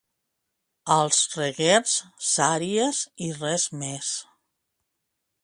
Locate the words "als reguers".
0.95-1.93